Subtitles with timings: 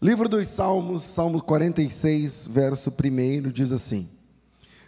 [0.00, 4.08] Livro dos Salmos, Salmo 46, verso 1 diz assim: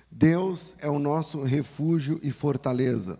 [0.08, 3.18] Deus é o nosso refúgio e fortaleza,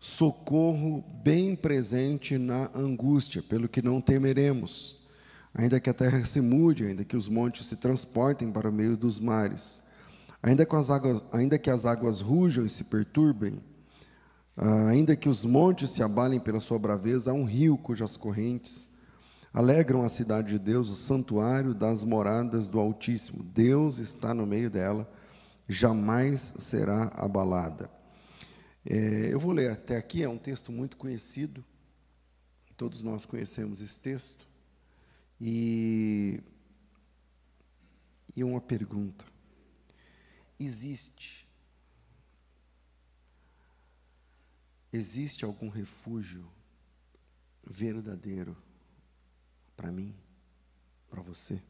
[0.00, 5.04] socorro bem presente na angústia, pelo que não temeremos.
[5.54, 8.96] Ainda que a terra se mude, ainda que os montes se transportem para o meio
[8.96, 9.84] dos mares,
[10.42, 13.62] ainda que as águas, ainda que as águas rujam e se perturbem,
[14.56, 18.92] ah, ainda que os montes se abalem pela sua braveza, há um rio cujas correntes
[19.54, 23.42] alegram a cidade de Deus, o santuário das moradas do Altíssimo.
[23.42, 25.08] Deus está no meio dela
[25.68, 27.90] jamais será abalada.
[28.84, 31.64] É, eu vou ler até aqui, é um texto muito conhecido,
[32.76, 34.46] todos nós conhecemos esse texto,
[35.40, 36.42] e,
[38.36, 39.24] e uma pergunta:
[40.58, 41.48] existe,
[44.92, 46.46] existe algum refúgio
[47.66, 48.54] verdadeiro
[49.76, 50.14] para mim,
[51.08, 51.62] para você?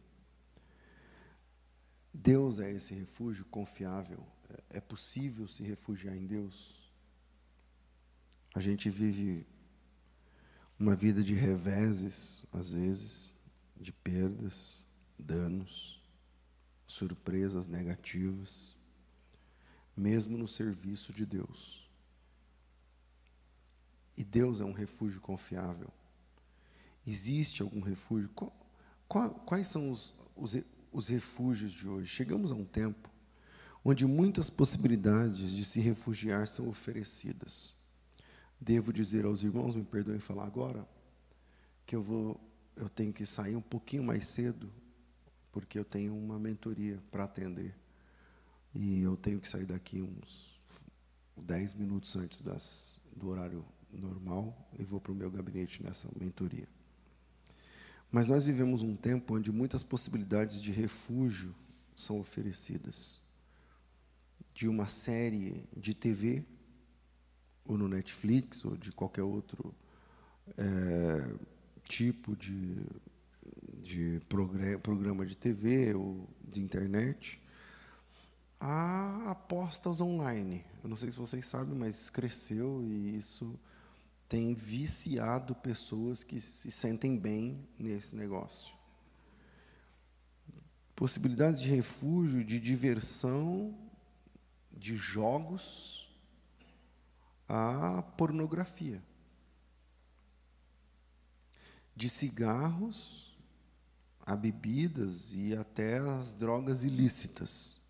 [2.13, 4.25] Deus é esse refúgio confiável.
[4.71, 6.91] É possível se refugiar em Deus.
[8.55, 9.47] A gente vive
[10.79, 13.39] uma vida de reveses, às vezes,
[13.77, 14.87] de perdas,
[15.19, 16.01] danos,
[16.87, 18.77] surpresas negativas,
[19.97, 21.91] mesmo no serviço de Deus.
[24.17, 25.93] E Deus é um refúgio confiável.
[27.07, 28.31] Existe algum refúgio?
[29.09, 30.57] Quais são os, os,
[30.93, 32.09] os refúgios de hoje.
[32.09, 33.11] Chegamos a um tempo
[33.85, 37.75] onde muitas possibilidades de se refugiar são oferecidas.
[38.59, 40.89] Devo dizer aos irmãos, me perdoem falar agora,
[41.85, 42.41] que eu vou
[42.77, 44.69] eu tenho que sair um pouquinho mais cedo,
[45.53, 47.73] porque eu tenho uma mentoria para atender.
[48.75, 50.61] E eu tenho que sair daqui uns
[51.37, 56.67] 10 minutos antes das, do horário normal e vou para o meu gabinete nessa mentoria.
[58.15, 61.53] Mas nós vivemos um tempo onde muitas possibilidades de refúgio
[61.97, 63.21] são oferecidas.
[64.55, 66.45] De uma série de TV,
[67.65, 69.75] ou no Netflix, ou de qualquer outro
[70.57, 71.35] é,
[71.89, 72.87] tipo de,
[73.83, 77.43] de programa de TV ou de internet,
[78.61, 80.65] há apostas online.
[80.85, 83.59] Eu não sei se vocês sabem, mas cresceu e isso
[84.29, 88.75] tem viciado pessoas que se sentem bem nesse negócio.
[90.97, 93.77] Possibilidades de refúgio, de diversão,
[94.73, 96.09] de jogos,
[97.49, 99.03] a pornografia.
[101.97, 103.37] De cigarros,
[104.21, 107.83] a bebidas e até as drogas ilícitas.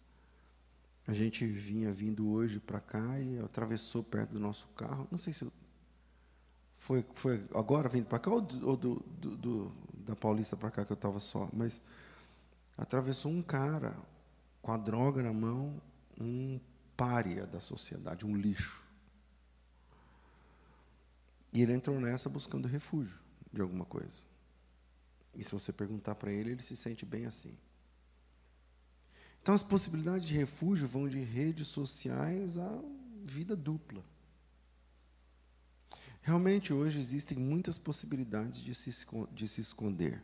[1.06, 5.06] A gente vinha vindo hoje para cá e atravessou perto do nosso carro.
[5.11, 5.45] Não sei se
[6.76, 8.94] foi, foi agora vindo para cá ou, do, ou do,
[9.36, 9.72] do,
[10.04, 11.48] da Paulista para cá que eu estava só?
[11.52, 11.82] Mas
[12.76, 13.96] atravessou um cara
[14.60, 15.80] com a droga na mão,
[16.20, 16.60] um
[16.96, 18.84] pária da sociedade, um lixo.
[21.52, 23.18] E ele entrou nessa buscando refúgio
[23.52, 24.22] de alguma coisa.
[25.34, 27.56] E se você perguntar para ele, ele se sente bem assim.
[29.41, 32.82] Então, as possibilidades de refúgio vão de redes sociais à
[33.22, 34.02] vida dupla.
[36.24, 38.90] Realmente, hoje existem muitas possibilidades de se,
[39.34, 40.22] de se esconder.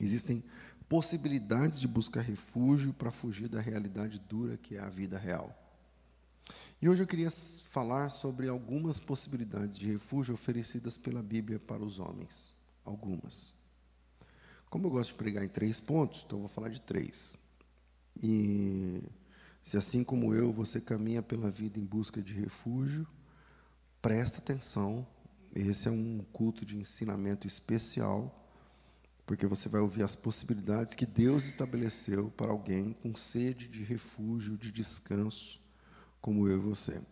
[0.00, 0.42] Existem
[0.88, 5.54] possibilidades de buscar refúgio para fugir da realidade dura que é a vida real.
[6.80, 11.98] E hoje eu queria falar sobre algumas possibilidades de refúgio oferecidas pela Bíblia para os
[11.98, 12.54] homens.
[12.82, 13.52] Algumas.
[14.70, 17.36] Como eu gosto de pregar em três pontos, então eu vou falar de três.
[18.22, 19.02] E
[19.60, 23.06] se assim como eu, você caminha pela vida em busca de refúgio,
[24.06, 25.04] presta atenção,
[25.52, 28.48] esse é um culto de ensinamento especial,
[29.26, 34.56] porque você vai ouvir as possibilidades que Deus estabeleceu para alguém com sede de refúgio,
[34.56, 35.60] de descanso,
[36.20, 37.02] como eu e você.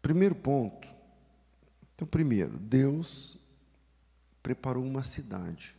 [0.00, 0.88] Primeiro ponto.
[1.94, 3.36] Então, primeiro, Deus
[4.42, 5.76] preparou uma cidade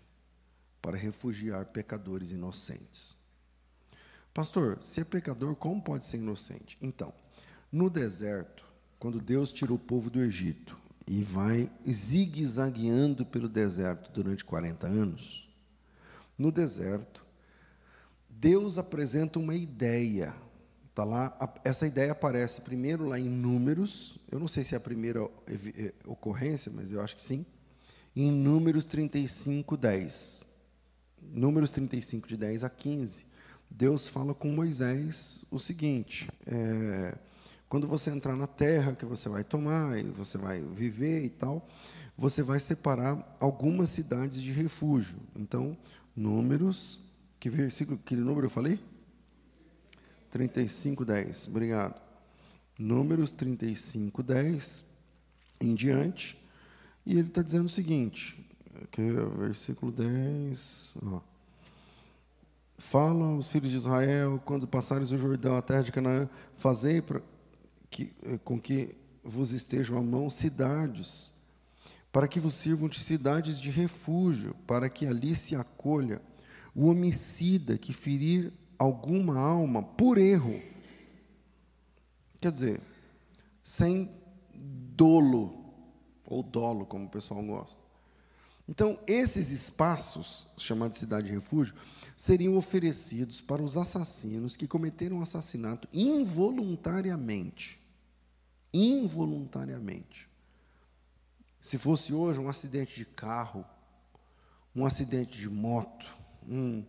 [0.83, 3.15] para refugiar pecadores inocentes.
[4.35, 6.77] Pastor, se é pecador, como pode ser inocente?
[6.79, 7.11] Então,
[7.71, 8.69] no deserto,
[9.01, 10.77] quando Deus tira o povo do Egito
[11.07, 15.49] e vai zigue-zagueando pelo deserto durante 40 anos,
[16.37, 17.25] no deserto,
[18.29, 20.35] Deus apresenta uma ideia.
[20.93, 24.79] Tá lá, essa ideia aparece primeiro lá em Números, eu não sei se é a
[24.79, 27.43] primeira eh, ocorrência, mas eu acho que sim,
[28.15, 30.45] em Números 35, 10.
[31.23, 33.25] Números 35, de 10 a 15.
[33.67, 37.17] Deus fala com Moisés o seguinte: é,
[37.71, 41.65] quando você entrar na terra que você vai tomar e você vai viver e tal,
[42.17, 45.15] você vai separar algumas cidades de refúgio.
[45.37, 45.77] Então,
[46.13, 46.99] números,
[47.39, 48.77] que versículo, que número eu falei?
[50.31, 51.47] 35, 10.
[51.47, 51.95] Obrigado.
[52.77, 54.85] Números 35, 10
[55.61, 56.37] em diante.
[57.05, 58.45] E ele está dizendo o seguinte,
[58.91, 60.97] que é o versículo 10.
[61.05, 61.21] Ó.
[62.77, 67.01] Fala aos filhos de Israel, quando passares o Jordão, a terra de Canaã, fazei
[67.91, 68.11] que,
[68.43, 71.31] com que vos estejam à mão cidades
[72.11, 76.21] para que vos sirvam de cidades de refúgio, para que ali se acolha
[76.75, 80.61] o homicida que ferir alguma alma por erro.
[82.41, 82.81] Quer dizer,
[83.63, 84.11] sem
[84.53, 85.73] dolo,
[86.25, 87.79] ou dolo, como o pessoal gosta.
[88.67, 91.75] Então, esses espaços, chamados de cidade de refúgio,
[92.15, 97.80] seriam oferecidos para os assassinos que cometeram assassinato involuntariamente.
[98.73, 100.29] Involuntariamente.
[101.59, 103.65] Se fosse hoje um acidente de carro,
[104.75, 106.05] um acidente de moto,
[106.47, 106.83] um,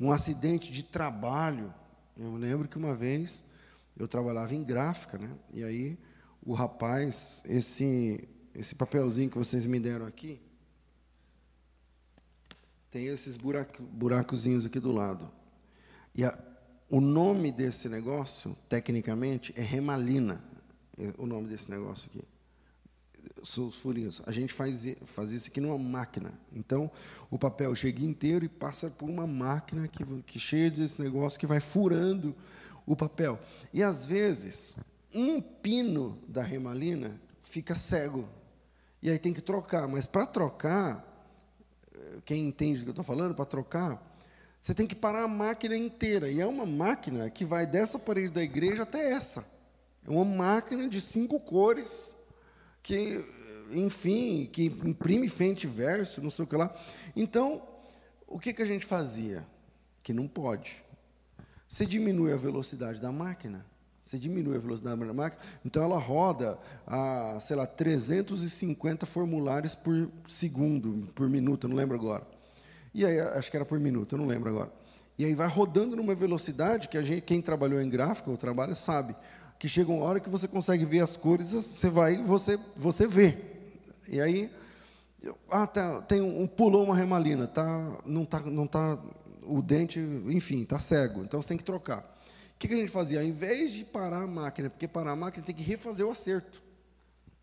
[0.00, 1.72] um acidente de trabalho.
[2.16, 3.44] Eu lembro que uma vez
[3.96, 5.30] eu trabalhava em gráfica, né?
[5.52, 5.98] E aí
[6.44, 10.40] o rapaz, esse esse papelzinho que vocês me deram aqui,
[12.90, 15.26] tem esses buraco, buracozinhos aqui do lado.
[16.14, 16.38] E a,
[16.90, 20.44] o nome desse negócio, tecnicamente, é remalina.
[20.98, 22.24] É o nome desse negócio aqui
[23.40, 24.22] os furinhos.
[24.26, 26.32] A gente faz, faz isso aqui numa máquina.
[26.54, 26.90] Então,
[27.30, 31.46] o papel chega inteiro e passa por uma máquina que, que cheia desse negócio que
[31.46, 32.34] vai furando
[32.86, 33.38] o papel.
[33.72, 34.76] E, às vezes,
[35.14, 38.28] um pino da remalina fica cego.
[39.02, 39.88] E aí tem que trocar.
[39.88, 41.04] Mas, para trocar,
[42.24, 44.16] quem entende do que eu estou falando, para trocar,
[44.60, 46.30] você tem que parar a máquina inteira.
[46.30, 49.44] E é uma máquina que vai dessa parede da igreja até essa.
[50.06, 52.16] É uma máquina de cinco cores
[52.82, 53.24] que,
[53.70, 56.74] enfim, que imprime frente e verso, não sei o que lá.
[57.14, 57.62] Então,
[58.26, 59.46] o que, que a gente fazia?
[60.02, 60.82] Que não pode.
[61.68, 63.64] Você diminui a velocidade da máquina,
[64.02, 70.10] você diminui a velocidade da máquina, então ela roda a, sei lá, 350 formulários por
[70.26, 72.26] segundo, por minuto, não lembro agora.
[72.92, 74.72] E aí, acho que era por minuto, eu não lembro agora.
[75.16, 78.74] E aí vai rodando numa velocidade que a gente, quem trabalhou em gráfico ou trabalha
[78.74, 79.14] sabe
[79.62, 83.38] que chega uma hora que você consegue ver as cores, você vai você, você vê.
[84.08, 84.50] E aí,
[85.48, 88.98] ah, tá, tem um, pulou uma remalina, tá, não tá, não tá,
[89.44, 92.00] o dente, enfim, tá cego, então você tem que trocar.
[92.00, 93.20] O que, que a gente fazia?
[93.20, 96.60] Ao invés de parar a máquina, porque parar a máquina tem que refazer o acerto.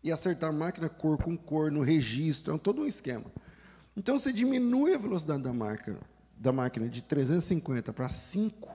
[0.04, 3.24] E acertar a máquina cor com cor, no registro, é todo um esquema.
[3.96, 5.98] Então você diminui a velocidade da máquina,
[6.36, 8.68] da máquina de 350 para 5,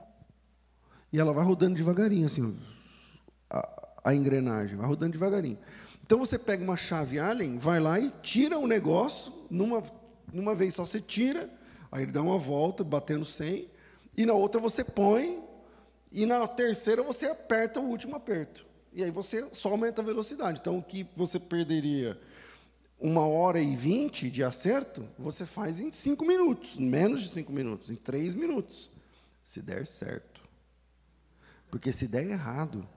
[1.12, 2.42] e ela vai rodando devagarinho, assim,
[4.06, 5.58] a, engrenagem, vai rodando devagarinho.
[6.02, 9.82] Então você pega uma chave Allen, vai lá e tira o negócio, numa,
[10.32, 11.50] numa vez só você tira,
[11.90, 13.68] aí ele dá uma volta, batendo 100,
[14.16, 15.42] e na outra você põe,
[16.12, 18.64] e na terceira você aperta o último aperto.
[18.92, 20.60] E aí você só aumenta a velocidade.
[20.60, 22.18] Então o que você perderia
[22.98, 27.90] uma hora e vinte de acerto, você faz em cinco minutos, menos de cinco minutos,
[27.90, 28.90] em três minutos,
[29.42, 30.40] se der certo.
[31.70, 32.88] Porque se der errado,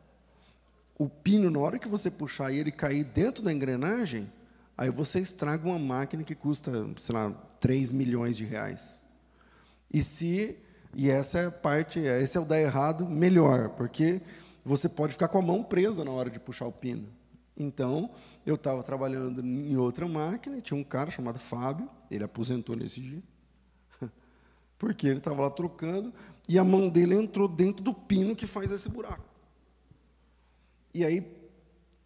[0.99, 4.29] o pino, na hora que você puxar e ele cair dentro da engrenagem,
[4.77, 7.31] aí você estraga uma máquina que custa, sei lá,
[7.61, 9.01] 3 milhões de reais.
[9.91, 10.57] E se
[10.93, 14.21] e essa é a parte, esse é o dar errado melhor, porque
[14.65, 17.07] você pode ficar com a mão presa na hora de puxar o pino.
[17.55, 18.09] Então,
[18.45, 22.99] eu estava trabalhando em outra máquina e tinha um cara chamado Fábio, ele aposentou nesse
[22.99, 23.23] dia,
[24.77, 26.13] porque ele estava lá trocando
[26.47, 29.28] e a mão dele entrou dentro do pino que faz esse buraco.
[30.93, 31.39] E aí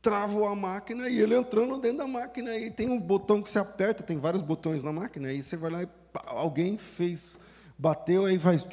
[0.02, 2.56] travou a máquina e ele entrando dentro da máquina.
[2.58, 5.30] E tem um botão que você aperta, tem vários botões na máquina.
[5.30, 7.40] Aí você vai lá e pá, alguém fez,
[7.78, 8.66] bateu, aí faz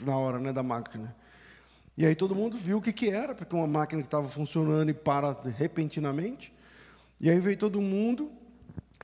[0.00, 1.14] na hora né, da máquina.
[1.96, 4.88] E aí todo mundo viu o que, que era, porque uma máquina que estava funcionando
[4.88, 6.52] e para repentinamente.
[7.20, 8.32] E aí veio todo mundo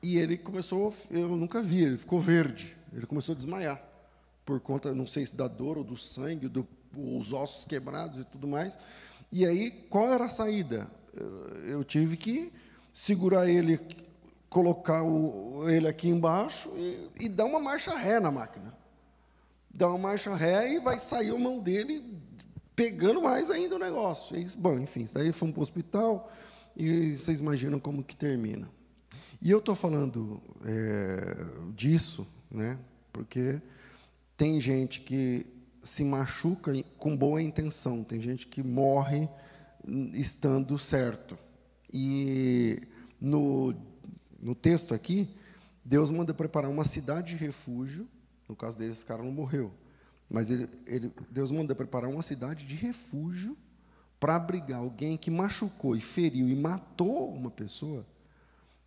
[0.02, 2.74] e ele começou, eu nunca vi, ele ficou verde.
[2.94, 3.82] Ele começou a desmaiar
[4.46, 6.66] por conta, não sei se da dor ou do sangue, do,
[7.34, 8.78] ossos quebrados e tudo mais.
[9.30, 10.90] E aí, qual era a saída?
[11.64, 12.52] Eu tive que
[12.92, 13.78] segurar ele,
[14.48, 18.74] colocar o, ele aqui embaixo e, e, dar uma marcha ré na máquina.
[19.72, 22.02] Dar uma marcha ré e vai sair a mão dele
[22.74, 24.36] pegando mais ainda o negócio.
[24.38, 26.32] E, bom, enfim, daí fomos para o hospital
[26.76, 28.70] e vocês imaginam como que termina.
[29.42, 32.78] E eu estou falando é, disso, né,
[33.12, 33.60] porque
[34.36, 35.46] tem gente que
[35.86, 39.28] se machuca com boa intenção, tem gente que morre
[40.12, 41.38] estando certo.
[41.92, 42.78] E
[43.20, 43.74] no,
[44.40, 45.28] no texto aqui,
[45.84, 48.08] Deus manda preparar uma cidade de refúgio.
[48.48, 49.72] No caso dele, esse cara não morreu.
[50.28, 53.56] Mas ele, ele, Deus manda preparar uma cidade de refúgio
[54.18, 58.04] para abrigar alguém que machucou e feriu e matou uma pessoa,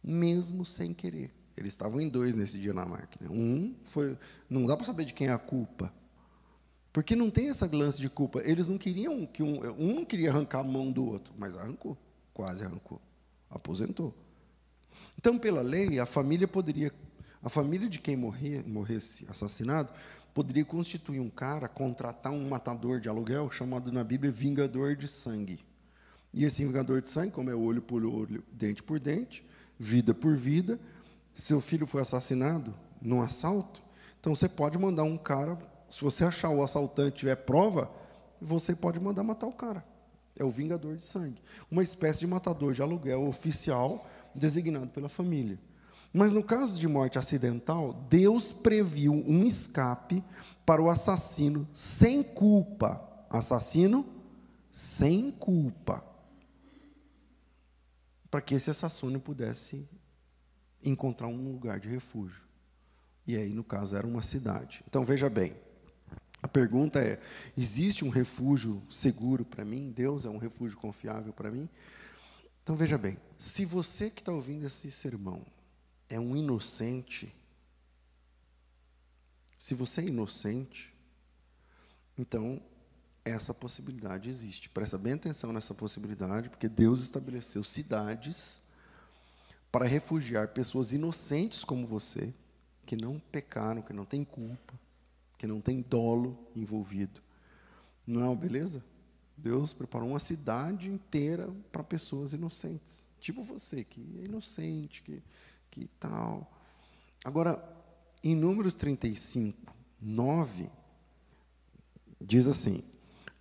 [0.03, 1.32] mesmo sem querer.
[1.56, 3.29] Eles estavam em dois nesse dia na máquina.
[3.29, 4.18] Um foi.
[4.50, 5.94] Não dá para saber de quem é a culpa.
[6.91, 8.41] Porque não tem essa lance de culpa.
[8.43, 9.60] Eles não queriam que um.
[9.77, 11.98] Um não queria arrancar a mão do outro, mas arrancou.
[12.34, 13.00] Quase arrancou.
[13.50, 14.13] Aposentou.
[15.17, 16.91] Então, pela lei, a família poderia.
[17.41, 19.93] A família de quem morrer, morresse assassinado
[20.34, 25.65] poderia constituir um cara, contratar um matador de aluguel, chamado na Bíblia vingador de sangue.
[26.34, 29.46] E esse vingador de sangue, como é olho por olho, dente por dente,
[29.77, 30.79] vida por vida,
[31.34, 33.81] seu filho foi assassinado num assalto,
[34.19, 35.58] então você pode mandar um cara,
[35.89, 37.91] se você achar o assaltante tiver prova,
[38.41, 39.84] você pode mandar matar o cara.
[40.36, 41.41] É o vingador de sangue.
[41.69, 45.60] Uma espécie de matador de aluguel oficial designado pela família.
[46.13, 50.24] Mas no caso de morte acidental, Deus previu um escape
[50.65, 53.05] para o assassino sem culpa.
[53.29, 54.05] Assassino
[54.72, 56.03] sem culpa.
[58.31, 59.88] Para que esse assassino pudesse
[60.84, 62.43] encontrar um lugar de refúgio.
[63.27, 64.84] E aí, no caso, era uma cidade.
[64.88, 65.55] Então, veja bem.
[66.41, 67.19] A pergunta é:
[67.58, 69.91] existe um refúgio seguro para mim?
[69.91, 71.69] Deus é um refúgio confiável para mim?
[72.63, 75.46] Então, veja bem: se você que está ouvindo esse sermão
[76.08, 77.34] é um inocente,
[79.58, 80.93] se você é inocente,
[82.17, 82.62] então
[83.25, 84.69] essa possibilidade existe.
[84.69, 88.62] Presta bem atenção nessa possibilidade, porque Deus estabeleceu cidades
[89.72, 92.34] para refugiar pessoas inocentes como você,
[92.86, 94.74] que não pecaram, que não têm culpa,
[95.39, 97.22] que não têm dolo envolvido.
[98.05, 98.84] Não é uma beleza?
[99.38, 105.24] Deus preparou uma cidade inteira para pessoas inocentes, tipo você, que é inocente, que,
[105.72, 106.51] que tal.
[107.24, 107.63] Agora,
[108.22, 110.69] em Números 35, 9,
[112.19, 112.84] diz assim: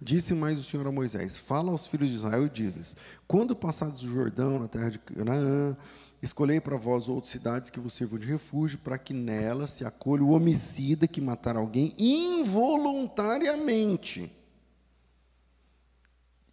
[0.01, 4.05] Disse mais o Senhor a Moisés: Fala aos filhos de Israel e diz-lhes: Quando passados
[4.05, 5.77] o Jordão, na terra de Canaã,
[6.21, 10.25] Escolhei para vós outras cidades que vos sirvam de refúgio, para que nelas se acolha
[10.25, 14.33] o homicida que matar alguém involuntariamente.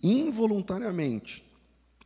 [0.03, 1.43] Involuntariamente.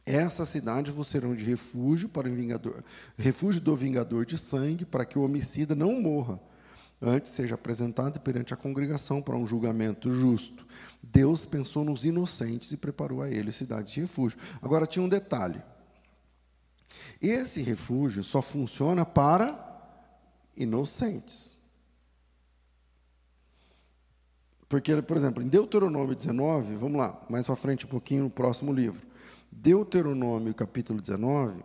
[0.06, 2.82] Essa cidade vos serão de refúgio para o vingador,
[3.18, 6.39] refúgio do vingador de sangue, para que o homicida não morra,
[7.01, 10.66] antes seja apresentado perante a congregação para um julgamento justo.
[11.04, 14.39] Deus pensou nos inocentes e preparou a eles cidade de refúgio.
[14.62, 15.62] Agora tinha um detalhe.
[17.21, 19.67] Esse refúgio só funciona para
[20.55, 21.57] inocentes.
[24.69, 28.71] Porque, por exemplo, em Deuteronômio 19, vamos lá, mais para frente um pouquinho no próximo
[28.71, 29.05] livro.
[29.51, 31.63] Deuteronômio capítulo 19,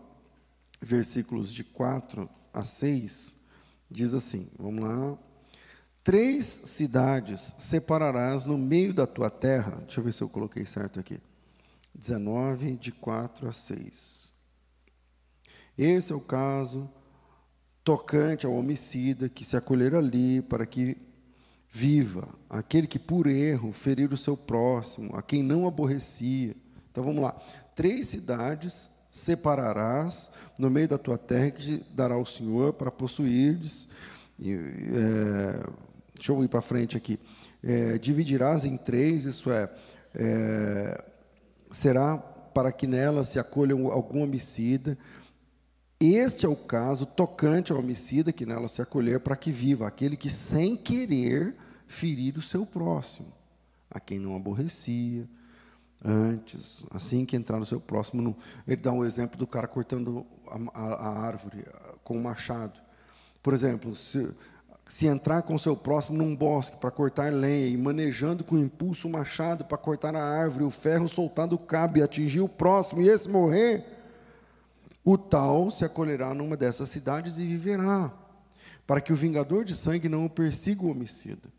[0.81, 3.37] versículos de 4 a 6,
[3.91, 5.19] diz assim: vamos lá.
[6.03, 9.83] Três cidades separarás no meio da tua terra.
[9.83, 11.21] Deixa eu ver se eu coloquei certo aqui.
[11.95, 14.24] 19, de 4 a 6.
[15.77, 16.91] Esse é o caso
[17.83, 20.97] tocante ao homicida que se acolher ali para que
[21.69, 26.55] viva, aquele que por erro ferir o seu próximo, a quem não aborrecia.
[26.91, 27.37] Então vamos lá.
[27.75, 33.89] Três cidades separarás no meio da tua terra que dará o Senhor para possuirdes.
[34.41, 35.67] É,
[36.15, 37.19] deixa eu ir para frente aqui.
[37.63, 39.69] É, dividirás em três, isso é,
[40.15, 41.05] é
[41.71, 44.97] será para que nela se acolha algum homicida,
[46.01, 50.17] este é o caso tocante ao homicida que nela se acolher para que viva, aquele
[50.17, 51.55] que sem querer
[51.87, 53.33] ferir o seu próximo,
[53.91, 55.29] a quem não aborrecia
[56.05, 58.37] antes, assim que entrar no seu próximo.
[58.67, 61.65] ele dá um exemplo do cara cortando a, a, a árvore
[62.03, 62.79] com um machado.
[63.43, 64.29] Por exemplo, se,
[64.87, 69.09] se entrar com o seu próximo num bosque para cortar lenha e manejando com impulso
[69.09, 73.01] o machado para cortar a árvore, o ferro soltar do cabo e atingir o próximo
[73.01, 73.94] e esse morrer,
[75.05, 78.13] o tal se acolherá numa dessas cidades e viverá,
[78.87, 81.53] para que o vingador de sangue não o persiga o homicida.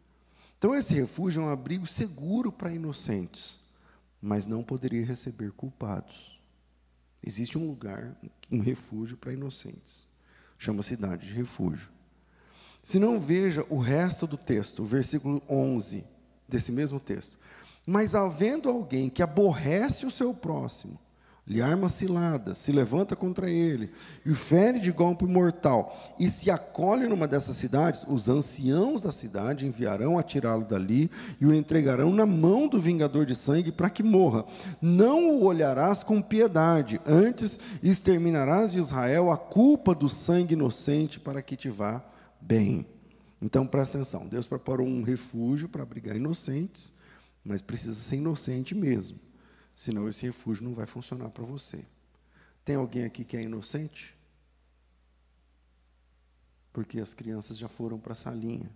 [0.58, 3.60] Então, esse refúgio é um abrigo seguro para inocentes,
[4.22, 6.40] mas não poderia receber culpados.
[7.24, 8.16] Existe um lugar,
[8.52, 10.08] um refúgio para inocentes.
[10.58, 11.90] Chama cidade de refúgio.
[12.82, 16.04] Se não veja o resto do texto, o versículo 11
[16.48, 17.40] desse mesmo texto.
[17.86, 21.00] Mas havendo alguém que aborrece o seu próximo,
[21.48, 23.92] lhe arma cilada, se levanta contra ele,
[24.26, 29.12] e o fere de golpe mortal, e se acolhe numa dessas cidades, os anciãos da
[29.12, 31.10] cidade enviarão a tirá-lo dali
[31.40, 34.44] e o entregarão na mão do vingador de sangue para que morra.
[34.82, 41.44] Não o olharás com piedade, antes exterminarás de Israel a culpa do sangue inocente para
[41.44, 42.04] que te vá
[42.42, 42.88] bem.
[43.40, 46.92] Então presta atenção: Deus preparou um refúgio para abrigar inocentes,
[47.44, 49.25] mas precisa ser inocente mesmo.
[49.76, 51.84] Senão esse refúgio não vai funcionar para você.
[52.64, 54.16] Tem alguém aqui que é inocente?
[56.72, 58.72] Porque as crianças já foram para a salinha.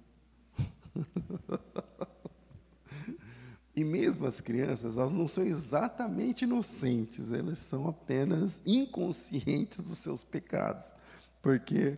[3.74, 10.24] e mesmo as crianças, elas não são exatamente inocentes, elas são apenas inconscientes dos seus
[10.24, 10.94] pecados.
[11.42, 11.98] Porque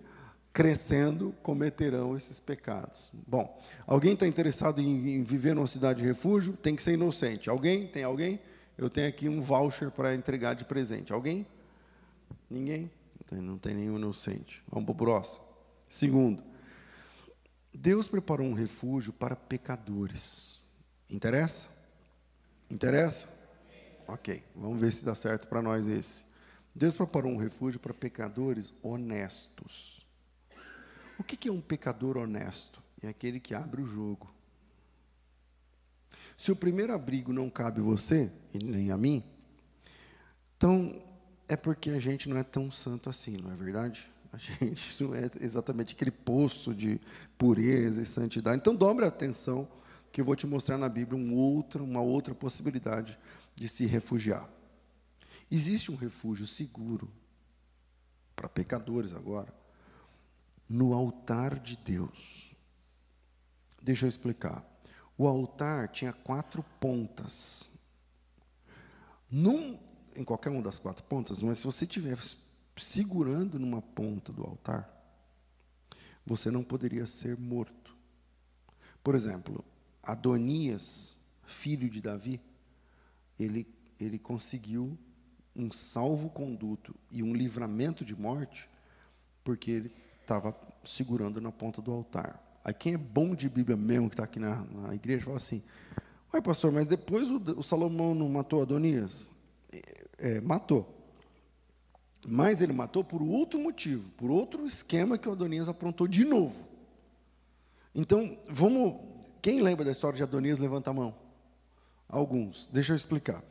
[0.54, 3.10] crescendo cometerão esses pecados.
[3.28, 6.54] Bom, alguém está interessado em, em, viver numa cidade de refúgio?
[6.54, 7.50] Tem que ser inocente.
[7.50, 7.88] Alguém?
[7.88, 8.40] Tem alguém?
[8.82, 11.14] Eu tenho aqui um voucher para entregar de presente.
[11.14, 11.46] Alguém?
[12.50, 12.90] Ninguém?
[13.32, 14.64] Não tem nenhum inocente.
[14.68, 15.44] Vamos para o próximo.
[15.88, 16.44] Segundo,
[17.72, 20.64] Deus preparou um refúgio para pecadores.
[21.08, 21.70] Interessa?
[22.72, 23.30] Interessa?
[24.08, 26.26] Ok, vamos ver se dá certo para nós esse.
[26.74, 30.04] Deus preparou um refúgio para pecadores honestos.
[31.20, 32.82] O que é um pecador honesto?
[33.00, 34.34] É aquele que abre o jogo.
[36.42, 39.24] Se o primeiro abrigo não cabe você, e nem a mim,
[40.58, 41.00] então
[41.48, 44.12] é porque a gente não é tão santo assim, não é verdade?
[44.34, 47.00] A gente não é exatamente aquele poço de
[47.38, 48.60] pureza e santidade.
[48.60, 49.68] Então, dobre a atenção,
[50.12, 53.20] que eu vou te mostrar na Bíblia um outro, uma outra possibilidade
[53.54, 54.50] de se refugiar.
[55.52, 57.08] Existe um refúgio seguro
[58.36, 59.54] para pecadores agora,
[60.68, 62.56] no altar de Deus.
[63.80, 64.71] Deixa eu explicar.
[65.22, 67.70] O altar tinha quatro pontas.
[69.30, 69.78] Num,
[70.16, 72.18] em qualquer uma das quatro pontas, mas se você estiver
[72.76, 74.90] segurando numa ponta do altar,
[76.26, 77.96] você não poderia ser morto.
[79.04, 79.64] Por exemplo,
[80.02, 82.42] Adonias, filho de Davi,
[83.38, 84.98] ele, ele conseguiu
[85.56, 88.68] um salvo-conduto e um livramento de morte,
[89.44, 92.51] porque ele estava segurando na ponta do altar.
[92.64, 95.64] Aí quem é bom de Bíblia mesmo, que está aqui na, na, igreja, fala assim:
[96.34, 99.32] Ué, pastor, mas depois o, o Salomão não matou Adonias?
[99.72, 99.82] É,
[100.20, 100.98] é, matou.
[102.28, 106.68] Mas ele matou por outro motivo, por outro esquema que o Adonias aprontou de novo.
[107.96, 108.96] Então, vamos.
[109.42, 111.16] Quem lembra da história de Adonias, levanta a mão.
[112.08, 112.70] Alguns.
[112.72, 113.44] Deixa eu explicar.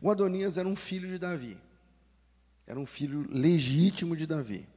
[0.00, 1.58] O Adonias era um filho de Davi.
[2.66, 4.68] Era um filho legítimo de Davi.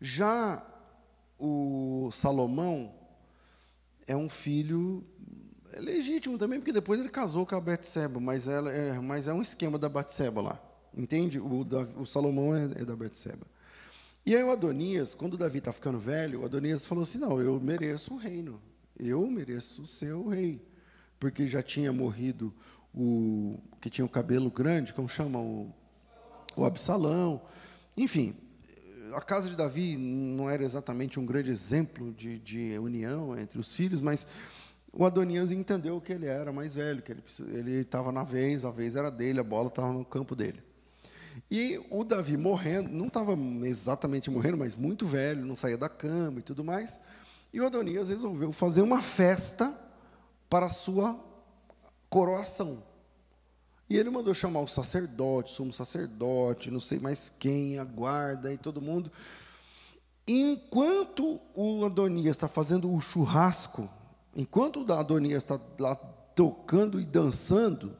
[0.00, 0.64] Já
[1.38, 2.94] o Salomão
[4.06, 5.04] é um filho
[5.72, 9.32] é legítimo também, porque depois ele casou com a Betseba, mas, ela é, mas é
[9.32, 10.60] um esquema da Betseba lá.
[10.96, 11.40] Entende?
[11.40, 11.66] O,
[11.96, 13.44] o Salomão é, é da Betseba.
[14.24, 17.40] E aí o Adonias, quando o Davi está ficando velho, o Adonias falou assim: não,
[17.40, 18.60] eu mereço o reino.
[18.96, 20.62] Eu mereço ser o rei.
[21.18, 22.54] Porque já tinha morrido
[22.94, 25.40] o que tinha o cabelo grande, como chama?
[25.40, 25.74] O,
[26.56, 27.42] o Absalão.
[27.96, 28.34] Enfim,
[29.14, 33.74] a casa de Davi não era exatamente um grande exemplo de, de união entre os
[33.74, 34.26] filhos, mas
[34.92, 38.94] o Adonias entendeu que ele era mais velho, que ele estava na vez, a vez
[38.96, 40.62] era dele, a bola estava no campo dele.
[41.50, 46.38] E o Davi morrendo, não estava exatamente morrendo, mas muito velho, não saía da cama
[46.38, 47.00] e tudo mais.
[47.52, 49.76] E o Adonias resolveu fazer uma festa
[50.48, 51.18] para a sua
[52.08, 52.82] coroação.
[53.94, 58.58] E ele mandou chamar o sacerdote, sumo sacerdote, não sei mais quem, a guarda e
[58.58, 59.08] todo mundo.
[60.26, 63.88] Enquanto o Adonias está fazendo o churrasco,
[64.34, 67.96] enquanto o Adonias está lá tocando e dançando,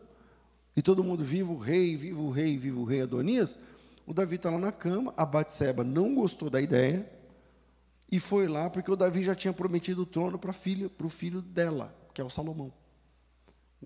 [0.77, 3.61] e todo mundo viva o rei, viva o rei, viva o rei Adonias,
[4.05, 7.09] o Davi está lá na cama, a Batseba não gostou da ideia,
[8.11, 11.95] e foi lá porque o Davi já tinha prometido o trono para o filho dela,
[12.13, 12.73] que é o Salomão.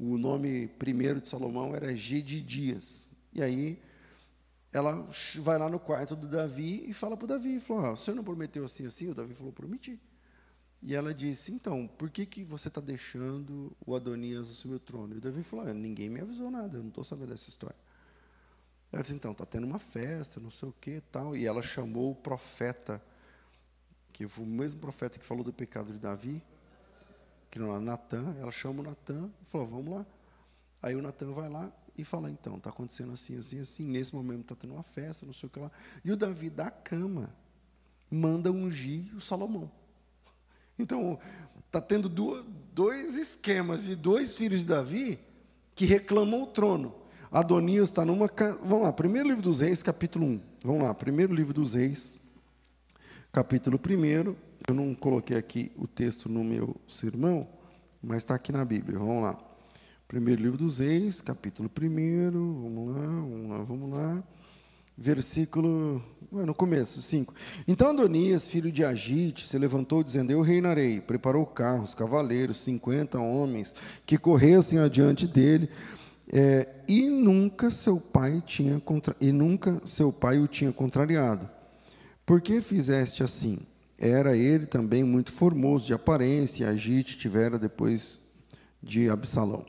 [0.01, 3.11] O nome primeiro de Salomão era Gedidias.
[3.33, 3.83] E aí
[4.73, 5.09] ela
[5.39, 8.15] vai lá no quarto do Davi e fala para o Davi, falou, ah, o senhor
[8.15, 9.09] não prometeu assim, assim?
[9.11, 10.01] O Davi falou, prometi.
[10.81, 15.15] E ela disse, então, por que, que você está deixando o Adonias assumir o trono?
[15.15, 17.77] E o Davi falou, ah, ninguém me avisou nada, eu não estou sabendo dessa história.
[18.93, 21.37] Ela disse, então, está tendo uma festa, não sei o que tal.
[21.37, 23.03] E ela chamou o profeta,
[24.13, 26.41] que foi o mesmo profeta que falou do pecado de Davi,
[27.51, 30.07] que não é Natan, ela chama o Natan e falou, vamos lá.
[30.83, 34.43] Aí o Natan vai lá e fala, então, está acontecendo assim, assim, assim, nesse momento
[34.43, 35.71] está tendo uma festa, não sei o que lá.
[36.05, 37.35] E o Davi da cama
[38.11, 39.71] manda ungir o Salomão.
[40.79, 41.19] Então,
[41.67, 45.19] está tendo dois esquemas de dois filhos de Davi
[45.75, 46.95] que reclamam o trono.
[47.31, 48.31] Adonias está numa.
[48.63, 50.41] Vamos lá, primeiro livro dos Reis, capítulo 1.
[50.65, 52.17] Vamos lá, primeiro livro dos Reis,
[53.33, 54.48] capítulo 1.
[54.69, 57.49] Eu não coloquei aqui o texto no meu sermão,
[58.03, 58.99] mas está aqui na Bíblia.
[58.99, 59.39] Vamos lá.
[60.07, 62.31] Primeiro livro dos Reis, capítulo 1.
[62.31, 64.25] Vamos lá, vamos lá, vamos lá.
[64.95, 66.05] Versículo.
[66.31, 67.35] No começo, 5.
[67.67, 71.01] Então Adonias, filho de Agite, se levantou dizendo: Eu reinarei.
[71.01, 75.71] Preparou carros, cavaleiros, 50 homens que corressem adiante dele
[76.31, 81.49] é, e nunca seu pai tinha contra, e nunca seu pai o tinha contrariado.
[82.27, 83.59] Por que fizeste assim?
[83.99, 88.21] Era ele também muito formoso de aparência, e Agite tivera depois
[88.83, 89.67] de Absalão.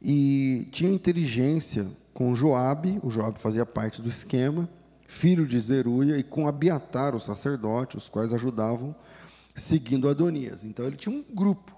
[0.00, 4.68] E tinha inteligência com Joabe, o Joabe fazia parte do esquema,
[5.06, 8.94] filho de Zeruia, e com Abiatar, o sacerdote, os quais ajudavam
[9.54, 10.64] seguindo Adonias.
[10.64, 11.74] Então ele tinha um grupo.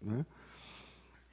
[0.00, 0.24] Né?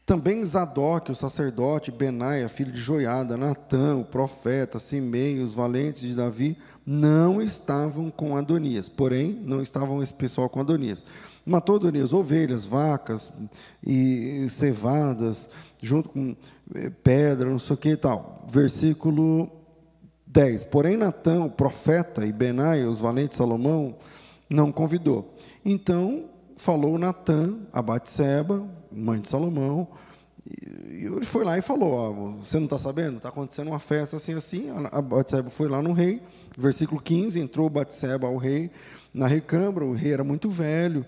[0.06, 6.13] Também Zadok, o sacerdote, Benaia, filho de Joiada, Natã, o profeta, Simei, os valentes de
[6.13, 8.88] Davi, não estavam com Adonias.
[8.88, 11.04] Porém, não estavam esse pessoal com Adonias.
[11.45, 13.32] Matou Adonias ovelhas, vacas
[13.86, 15.50] e cevadas,
[15.82, 16.36] junto com
[16.76, 18.45] eh, pedra, não sei o que e tal.
[18.50, 19.50] Versículo
[20.28, 20.65] 10.
[20.65, 23.95] Porém, Natã, o profeta, e Benaia, os valentes Salomão,
[24.50, 25.36] não convidou.
[25.63, 29.88] Então, falou Natã a Batseba, mãe de Salomão,
[30.45, 33.17] e ele foi lá e falou: ó, Você não está sabendo?
[33.17, 34.67] Está acontecendo uma festa assim, assim.
[34.91, 36.21] A Batseba foi lá no rei,
[36.58, 38.72] versículo 15: entrou Batseba ao rei
[39.13, 39.86] na recâmara.
[39.86, 41.06] O rei era muito velho.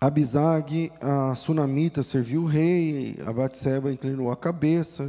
[0.00, 3.18] Abisag, a sunamita, serviu o rei.
[3.26, 5.06] A Batseba inclinou a cabeça,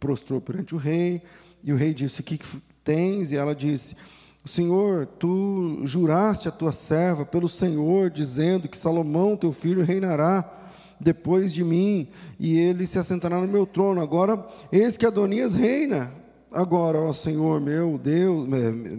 [0.00, 1.22] prostrou perante o rei.
[1.64, 2.46] E o rei disse: O que, que
[2.82, 3.30] tens?
[3.30, 3.96] E ela disse:
[4.44, 10.62] Senhor, tu juraste a tua serva pelo Senhor, dizendo que Salomão, teu filho, reinará
[11.00, 14.00] depois de mim, e ele se assentará no meu trono.
[14.00, 16.12] Agora, eis que Adonias reina.
[16.54, 18.48] Agora, ó Senhor meu Deus,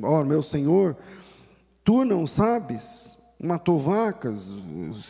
[0.03, 0.95] ó meu Senhor,
[1.83, 4.53] tu não sabes, matou vacas,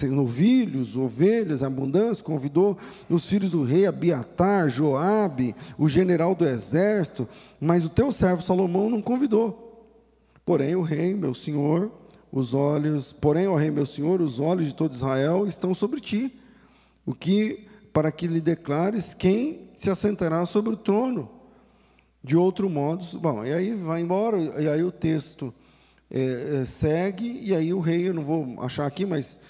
[0.04, 2.78] novilhos, ovelhas, abundância, convidou
[3.10, 7.28] os filhos do rei Abiatar, Joabe, o general do exército,
[7.60, 9.88] mas o teu servo Salomão não convidou.
[10.46, 11.92] Porém, o rei, meu senhor,
[12.32, 16.40] os olhos, porém, ó rei, meu senhor, os olhos de todo Israel estão sobre ti.
[17.06, 21.35] O que para que lhe declares quem se assentará sobre o trono.
[22.26, 25.54] De outro modo, bom, e aí vai embora, e aí o texto
[26.10, 29.42] é, é, segue, e aí o rei, eu não vou achar aqui, mas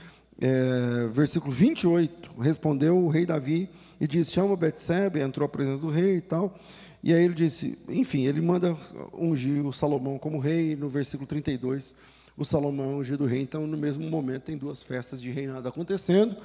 [0.42, 5.90] é, versículo 28, respondeu o rei Davi e disse: chama Betsebe, entrou à presença do
[5.90, 6.54] rei e tal.
[7.02, 8.76] E aí ele disse, enfim, ele manda
[9.14, 11.96] ungir o Salomão como rei, no versículo 32,
[12.36, 13.42] o Salomão é ungido rei.
[13.42, 16.36] Então, no mesmo momento, tem duas festas de reinado acontecendo,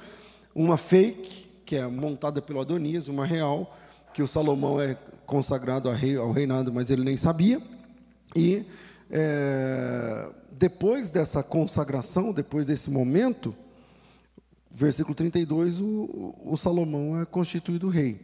[0.55, 3.77] uma fake, que é montada pelo Adonias, uma real,
[4.13, 4.95] que o Salomão é
[5.31, 7.61] consagrado ao reinado, mas ele nem sabia.
[8.35, 8.65] E
[9.09, 13.55] é, depois dessa consagração, depois desse momento,
[14.69, 18.19] versículo 32, o, o Salomão é constituído rei.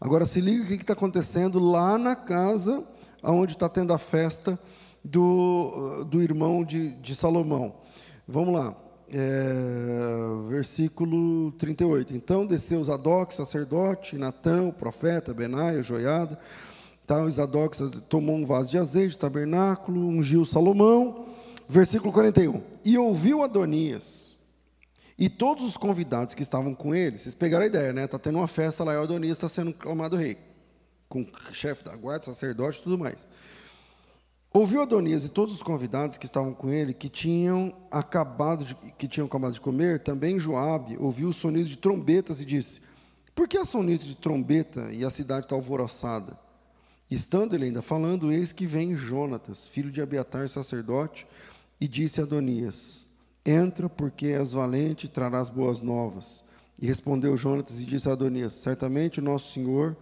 [0.00, 2.86] Agora se liga o que está acontecendo lá na casa
[3.24, 4.56] onde está tendo a festa
[5.02, 7.74] do, do irmão de, de Salomão.
[8.26, 8.76] Vamos lá.
[9.14, 12.14] É, versículo 38.
[12.16, 16.38] Então desceu Zadok, sacerdote, Natã, o profeta, Benaia, Joiada.
[17.06, 17.76] Tal, Zadok
[18.08, 21.26] tomou um vaso de azeite, tabernáculo, ungiu Salomão.
[21.68, 22.62] Versículo 41.
[22.84, 24.32] E ouviu Adonias,
[25.18, 28.04] e todos os convidados que estavam com ele, vocês pegaram a ideia, né?
[28.04, 30.38] Está tendo uma festa lá e o Adonias está sendo clamado rei,
[31.08, 33.24] com o chefe da guarda, sacerdote e tudo mais.
[34.54, 39.08] Ouviu Adonias e todos os convidados que estavam com ele, que tinham acabado de, que
[39.08, 42.82] tinham acabado de comer, também Joabe ouviu o sonido de trombetas e disse:
[43.34, 46.38] Por que há sonido de trombeta e a cidade está alvoroçada?
[47.10, 51.26] Estando ele ainda falando, eis que vem Jonatas, filho de Abiatar, sacerdote,
[51.80, 53.06] e disse a Adonias:
[53.46, 56.44] Entra, porque és valente e trarás boas novas.
[56.78, 59.96] E respondeu Jonatas e disse a Adonias: Certamente o nosso Senhor,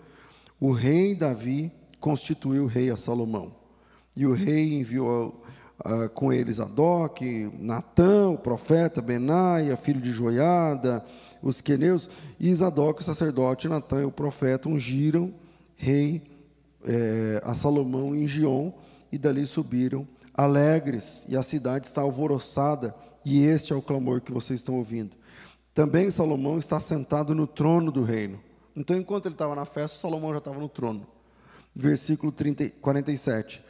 [0.58, 3.59] o rei Davi, constituiu rei a Salomão.
[4.16, 5.42] E o rei enviou
[5.84, 11.04] uh, com eles Zadok, Natã, o profeta, Benaia, filho de Joiada,
[11.42, 15.32] os queneus, e Zadok, o sacerdote, Natã, o profeta, ungiram
[15.74, 16.22] rei
[16.84, 18.72] eh, a Salomão em Gion,
[19.10, 22.94] e dali subiram alegres, e a cidade está alvoroçada
[23.24, 25.16] e este é o clamor que vocês estão ouvindo.
[25.74, 28.40] Também Salomão está sentado no trono do reino.
[28.74, 31.06] Então, enquanto ele estava na festa, Salomão já estava no trono.
[31.74, 33.62] Versículo 30, 47.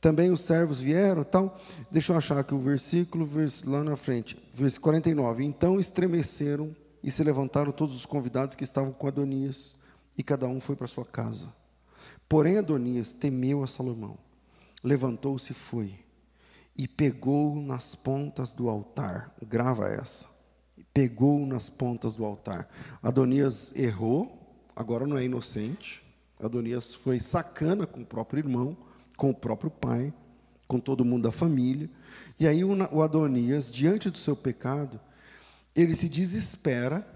[0.00, 1.60] Também os servos vieram, tal.
[1.90, 3.28] Deixa eu achar aqui o versículo,
[3.66, 4.36] lá na frente.
[4.54, 5.44] Versículo 49.
[5.44, 9.76] Então estremeceram e se levantaram todos os convidados que estavam com Adonias,
[10.16, 11.52] e cada um foi para sua casa.
[12.28, 14.18] Porém, Adonias temeu a Salomão,
[14.84, 15.94] levantou-se e foi,
[16.76, 19.34] e pegou nas pontas do altar.
[19.42, 20.28] Grava essa.
[20.92, 22.68] Pegou nas pontas do altar.
[23.02, 26.02] Adonias errou, agora não é inocente.
[26.38, 28.76] Adonias foi sacana com o próprio irmão,
[29.20, 30.14] com o próprio pai,
[30.66, 31.90] com todo mundo da família.
[32.38, 34.98] E aí o Adonias, diante do seu pecado,
[35.76, 37.06] ele se desespera.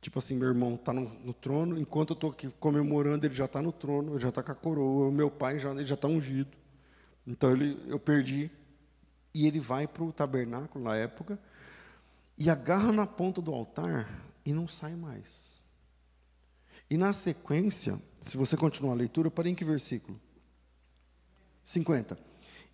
[0.00, 3.44] Tipo assim, meu irmão está no, no, trono, enquanto eu estou aqui comemorando, ele já
[3.44, 6.56] está no trono, ele já está com a coroa, meu pai já está ungido.
[7.26, 8.50] Então ele, eu perdi.
[9.34, 11.38] E ele vai para o tabernáculo na época
[12.38, 14.08] e agarra na ponta do altar
[14.46, 15.52] e não sai mais.
[16.88, 20.18] E na sequência, se você continuar a leitura, para em que versículo?
[21.64, 22.18] 50.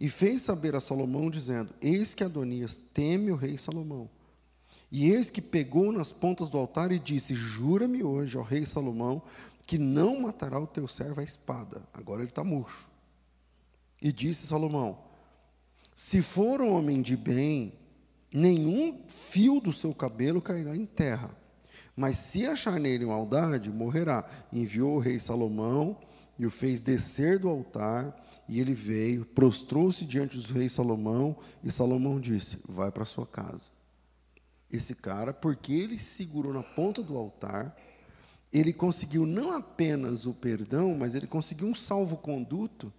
[0.00, 4.08] E fez saber a Salomão, dizendo: Eis que Adonias teme o rei Salomão.
[4.90, 9.22] E eis que pegou nas pontas do altar e disse: Jura-me hoje, ó rei Salomão,
[9.66, 11.82] que não matará o teu servo a espada.
[11.92, 12.88] Agora ele está murcho.
[14.00, 14.98] E disse Salomão:
[15.94, 17.74] Se for um homem de bem,
[18.32, 21.36] nenhum fio do seu cabelo cairá em terra.
[21.94, 24.24] Mas se achar nele maldade, morrerá.
[24.52, 25.98] Enviou o rei Salomão
[26.38, 28.14] e o fez descer do altar.
[28.48, 31.36] E ele veio, prostrou-se diante do rei Salomão.
[31.62, 33.70] E Salomão disse: Vai para sua casa.
[34.70, 37.76] Esse cara, porque ele segurou na ponta do altar,
[38.52, 42.92] ele conseguiu não apenas o perdão, mas ele conseguiu um salvo-conduto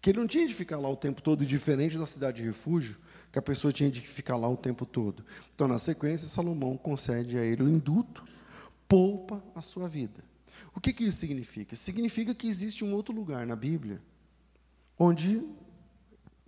[0.00, 2.98] que ele não tinha de ficar lá o tempo todo, diferente da cidade de refúgio,
[3.30, 5.24] que a pessoa tinha de ficar lá o tempo todo.
[5.54, 8.24] Então, na sequência, Salomão concede a ele o induto,
[8.88, 10.24] poupa a sua vida.
[10.74, 11.76] O que, que isso significa?
[11.76, 14.02] Significa que existe um outro lugar na Bíblia,
[14.98, 15.42] onde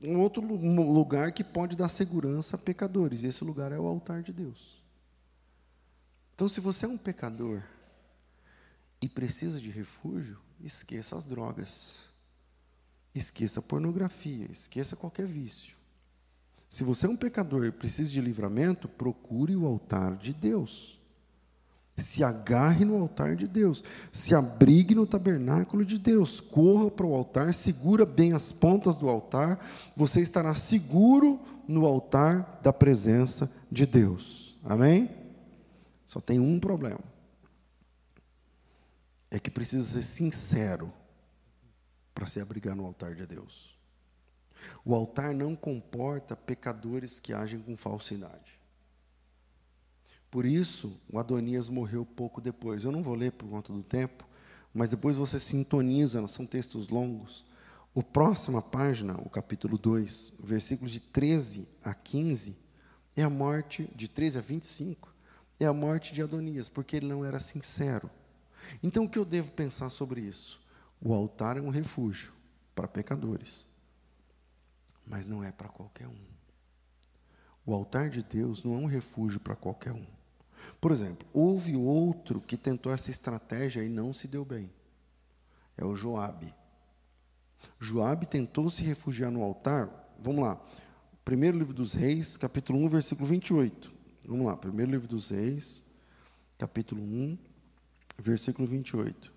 [0.03, 3.23] um outro lugar que pode dar segurança a pecadores.
[3.23, 4.83] E esse lugar é o altar de Deus.
[6.35, 7.63] Então, se você é um pecador
[9.01, 12.01] e precisa de refúgio, esqueça as drogas.
[13.15, 15.77] Esqueça a pornografia, esqueça qualquer vício.
[16.69, 20.99] Se você é um pecador e precisa de livramento, procure o altar de Deus.
[21.97, 27.15] Se agarre no altar de Deus, se abrigue no tabernáculo de Deus, corra para o
[27.15, 29.65] altar, segura bem as pontas do altar,
[29.97, 34.57] você estará seguro no altar da presença de Deus.
[34.65, 35.09] Amém?
[36.05, 37.01] Só tem um problema.
[39.31, 40.93] É que precisa ser sincero
[42.15, 43.75] para se abrigar no altar de Deus.
[44.85, 48.59] O altar não comporta pecadores que agem com falsidade.
[50.35, 52.83] Por isso, o Adonias morreu pouco depois.
[52.83, 54.27] Eu não vou ler por conta do tempo,
[54.75, 57.47] mas depois você sintoniza, são textos longos.
[57.95, 62.59] O próxima página, o capítulo 2, versículos de 13 a 15,
[63.17, 65.15] é a morte, de 13 a 25,
[65.61, 68.11] é a morte de Adonias, porque ele não era sincero.
[68.83, 70.61] Então, o que eu devo pensar sobre isso?
[71.01, 72.33] O altar é um refúgio
[72.75, 73.69] para pecadores,
[75.07, 76.25] mas não é para qualquer um.
[77.65, 80.24] O altar de Deus não é um refúgio para qualquer um.
[80.81, 84.71] Por exemplo, houve outro que tentou essa estratégia e não se deu bem.
[85.77, 86.55] É o Joabe.
[87.81, 89.91] Joabe tentou se refugiar no altar.
[90.19, 90.61] Vamos lá.
[91.25, 93.93] Primeiro livro dos Reis, capítulo 1, versículo 28.
[94.27, 94.57] Vamos lá.
[94.57, 95.85] Primeiro livro dos Reis,
[96.59, 97.39] capítulo 1,
[98.19, 99.33] versículo 28.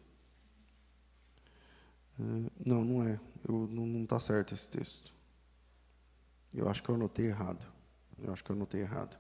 [2.20, 2.24] É,
[2.66, 3.20] não, não é.
[3.48, 5.14] Eu, não está certo esse texto.
[6.54, 7.66] Eu acho que eu anotei errado.
[8.20, 9.18] Eu acho que eu anotei errado.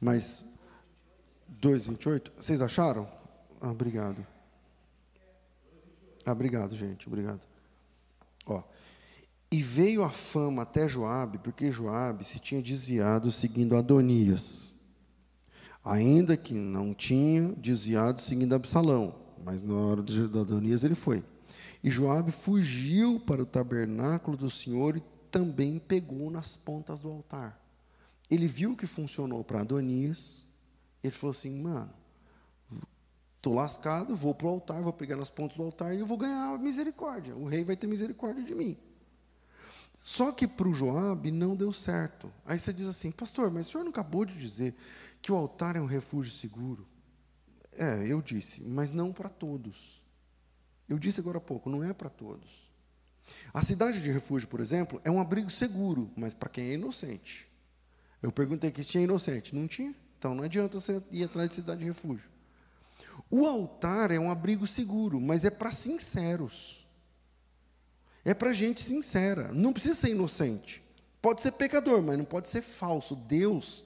[0.00, 0.54] Mas
[1.60, 3.08] 2,28, vocês acharam?
[3.60, 4.24] Ah, obrigado.
[6.24, 7.40] Ah, obrigado, gente, obrigado.
[8.46, 8.62] Ó,
[9.50, 14.74] e veio a fama até Joabe, porque Joabe se tinha desviado seguindo Adonias,
[15.84, 21.24] ainda que não tinha desviado seguindo Absalão, mas na hora de Adonias ele foi.
[21.84, 27.60] E Joabe fugiu para o tabernáculo do Senhor e também pegou nas pontas do altar.
[28.30, 30.42] Ele viu que funcionou para Adonias.
[31.04, 31.92] Ele falou assim: mano,
[33.36, 36.16] estou lascado, vou para o altar, vou pegar nas pontas do altar e eu vou
[36.16, 37.36] ganhar misericórdia.
[37.36, 38.76] O rei vai ter misericórdia de mim.
[39.98, 42.32] Só que para o Joabe não deu certo.
[42.44, 44.74] Aí você diz assim, pastor, mas o senhor não acabou de dizer
[45.20, 46.86] que o altar é um refúgio seguro?
[47.72, 50.02] É, eu disse, mas não para todos.
[50.88, 52.70] Eu disse agora há pouco, não é para todos.
[53.52, 57.50] A cidade de refúgio, por exemplo, é um abrigo seguro, mas para quem é inocente.
[58.22, 59.54] Eu perguntei aqui se tinha inocente.
[59.54, 59.94] Não tinha.
[60.24, 62.30] Então não adianta você ir atrás de cidade de refúgio.
[63.30, 66.86] O altar é um abrigo seguro, mas é para sinceros.
[68.24, 69.52] É para gente sincera.
[69.52, 70.82] Não precisa ser inocente.
[71.20, 73.14] Pode ser pecador, mas não pode ser falso.
[73.14, 73.84] Deus,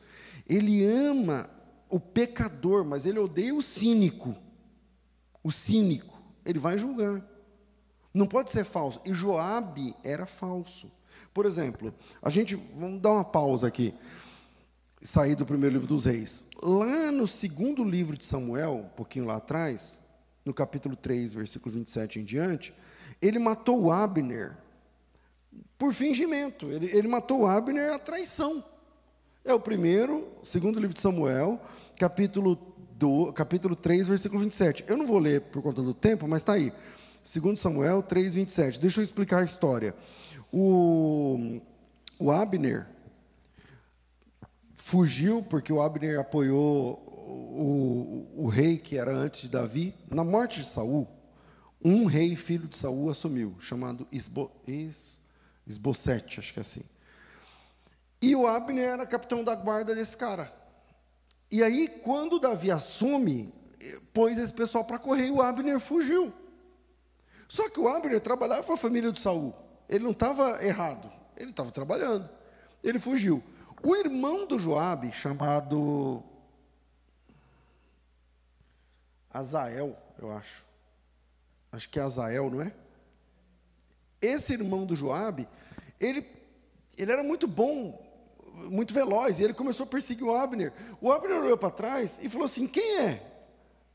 [0.48, 1.50] Ele ama
[1.90, 4.36] o pecador, mas Ele odeia o cínico.
[5.42, 7.20] O cínico ele vai julgar.
[8.14, 9.00] Não pode ser falso.
[9.04, 10.88] E Joabe era falso.
[11.34, 13.92] Por exemplo, a gente vamos dar uma pausa aqui.
[15.00, 16.48] Sair do primeiro livro dos reis.
[16.62, 20.00] Lá no segundo livro de Samuel, um pouquinho lá atrás,
[20.44, 22.74] no capítulo 3, versículo 27 em diante,
[23.20, 24.56] ele matou Abner
[25.78, 26.66] por fingimento.
[26.66, 28.64] Ele, ele matou Abner a traição.
[29.44, 31.60] É o primeiro, segundo livro de Samuel,
[31.98, 32.58] capítulo,
[32.92, 34.84] do, capítulo 3, versículo 27.
[34.88, 36.72] Eu não vou ler por conta do tempo, mas está aí.
[37.22, 38.80] Segundo Samuel 3, 27.
[38.80, 39.94] Deixa eu explicar a história.
[40.52, 41.60] O,
[42.18, 42.86] o Abner
[44.88, 49.94] fugiu porque o Abner apoiou o, o, rei que era antes de Davi.
[50.10, 51.06] Na morte de Saul,
[51.84, 55.20] um rei filho de Saul assumiu, chamado Isbo, Is,
[55.66, 56.82] Esbocete, acho que é assim.
[58.22, 60.50] E o Abner era capitão da guarda desse cara.
[61.52, 63.52] E aí, quando Davi assume,
[64.14, 66.32] pôs esse pessoal para correr e o Abner fugiu.
[67.46, 69.54] Só que o Abner trabalhava para a família de Saul.
[69.86, 72.26] Ele não estava errado, ele estava trabalhando.
[72.82, 73.44] Ele fugiu.
[73.82, 76.22] O irmão do Joabe, chamado
[79.30, 80.66] Azael, eu acho.
[81.70, 82.74] Acho que é Azael, não é?
[84.20, 85.48] Esse irmão do Joabe,
[86.00, 86.26] ele,
[86.96, 88.04] ele era muito bom,
[88.70, 90.72] muito veloz, e ele começou a perseguir o Abner.
[91.00, 93.22] O Abner olhou para trás e falou assim: Quem é?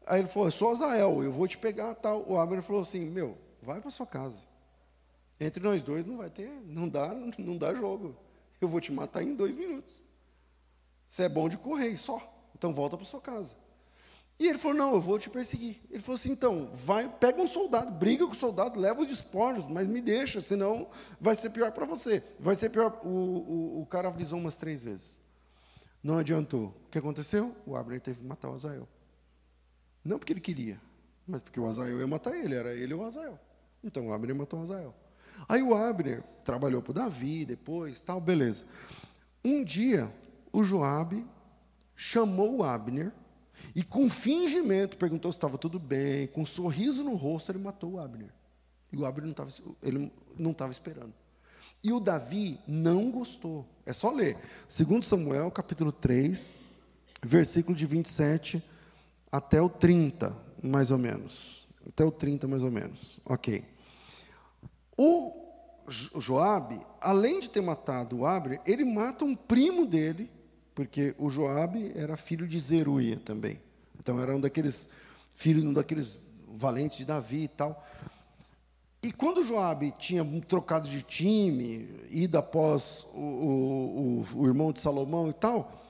[0.05, 1.95] Aí ele falou: Eu sou Azael, eu vou te pegar.
[1.95, 2.23] tal.
[2.27, 4.39] O Abner falou assim: Meu, vai para sua casa.
[5.39, 8.15] Entre nós dois não vai ter, não dá, não dá jogo.
[8.59, 10.03] Eu vou te matar em dois minutos.
[11.07, 12.21] Você é bom de correr só.
[12.55, 13.55] Então volta para sua casa.
[14.39, 15.81] E ele falou: Não, eu vou te perseguir.
[15.89, 19.67] Ele falou assim: Então, vai, pega um soldado, briga com o soldado, leva os despojos,
[19.67, 20.87] mas me deixa, senão
[21.19, 22.23] vai ser pior para você.
[22.39, 22.99] Vai ser pior.
[23.03, 25.19] O, o, o, cara avisou umas três vezes.
[26.03, 26.75] Não adiantou.
[26.87, 27.55] O que aconteceu?
[27.65, 28.87] O Abner teve que matar o Azael.
[30.03, 30.81] Não porque ele queria,
[31.25, 33.39] mas porque o Azael ia matar ele, era ele ou o Azael.
[33.83, 34.93] Então o Abner matou o Azael.
[35.47, 38.65] Aí o Abner trabalhou para o Davi depois, tal, beleza.
[39.43, 40.12] Um dia,
[40.51, 41.25] o Joabe
[41.95, 43.12] chamou o Abner
[43.75, 47.93] e com fingimento perguntou se estava tudo bem, com um sorriso no rosto, ele matou
[47.93, 48.34] o Abner.
[48.91, 49.34] E o Abner
[50.38, 51.13] não estava, esperando.
[51.84, 53.67] E o Davi não gostou.
[53.86, 54.38] É só ler.
[54.67, 56.53] Segundo Samuel, capítulo 3,
[57.21, 58.63] versículo de 27
[59.32, 61.67] até o 30, mais ou menos.
[61.88, 63.19] Até o 30, mais ou menos.
[63.25, 63.72] Ok.
[64.97, 65.34] O
[65.88, 70.29] Joabe, além de ter matado o Abner, ele mata um primo dele,
[70.73, 73.60] porque o Joabe era filho de Zeruia também.
[73.99, 74.89] Então era um daqueles
[75.36, 77.86] filhos, um daqueles valentes de Davi e tal.
[79.01, 84.71] E quando o Joabe tinha trocado de time, ido após o, o, o, o irmão
[84.71, 85.84] de Salomão e tal,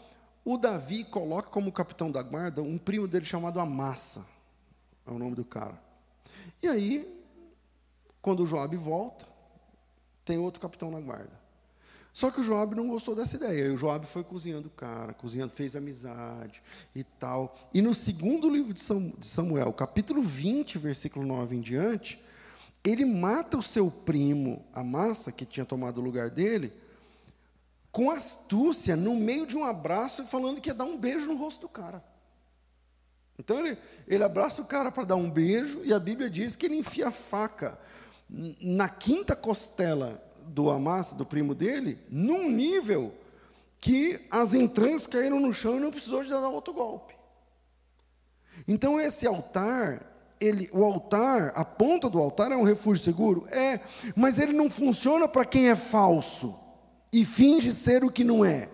[0.44, 4.26] o Davi coloca como capitão da guarda um primo dele chamado Amassa,
[5.06, 5.80] é o nome do cara.
[6.62, 7.23] E aí,
[8.24, 9.28] quando o Joabe volta,
[10.24, 11.44] tem outro capitão na guarda.
[12.14, 13.66] Só que o Joab não gostou dessa ideia.
[13.66, 16.64] E o Joab foi cozinhando o cara, cozinhando, fez amizade
[16.96, 17.60] e tal.
[17.74, 18.82] E no segundo livro de
[19.26, 22.24] Samuel, capítulo 20, versículo 9 em diante,
[22.82, 26.72] ele mata o seu primo, Amassa, que tinha tomado o lugar dele,
[27.92, 31.62] com astúcia, no meio de um abraço, falando que ia dar um beijo no rosto
[31.62, 32.02] do cara.
[33.38, 36.68] Então ele, ele abraça o cara para dar um beijo, e a Bíblia diz que
[36.68, 37.78] ele enfia a faca
[38.60, 43.14] na quinta costela do Amassa, do primo dele, num nível
[43.80, 47.14] que as entranhas caíram no chão e não precisou de dar outro golpe.
[48.68, 50.02] Então esse altar,
[50.40, 53.46] ele, o altar, a ponta do altar é um refúgio seguro?
[53.52, 53.80] É,
[54.16, 56.58] mas ele não funciona para quem é falso
[57.12, 58.70] e finge ser o que não é.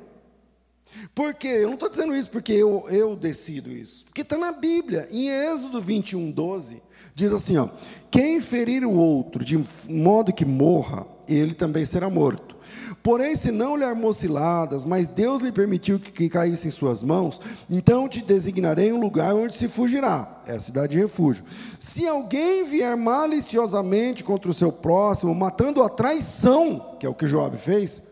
[1.13, 1.47] Por quê?
[1.47, 4.05] Eu não estou dizendo isso porque eu, eu decido isso.
[4.05, 6.81] Porque está na Bíblia, em Êxodo 21, 12,
[7.13, 7.67] diz assim: ó,
[8.11, 12.57] quem ferir o outro de modo que morra, ele também será morto.
[13.01, 17.01] Porém, se não lhe armou ciladas, mas Deus lhe permitiu que, que caísse em suas
[17.01, 20.41] mãos, então te designarei um lugar onde se fugirá.
[20.45, 21.43] É a cidade de refúgio.
[21.79, 27.27] Se alguém vier maliciosamente contra o seu próximo, matando a traição, que é o que
[27.27, 28.03] Joab fez,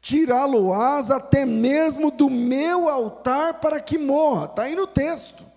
[0.00, 4.44] tirá-lo-ás até mesmo do meu altar para que morra.
[4.46, 5.49] Está aí no texto.